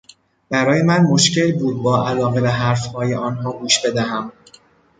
برای 0.49 0.81
من 0.81 0.99
مشکل 1.01 1.59
بود 1.59 1.83
با 1.83 2.07
علاقه 2.09 2.41
به 2.41 2.49
حرفهای 2.49 3.13
آنها 3.15 3.51
گوش 3.51 3.85
بدهم. 3.85 4.31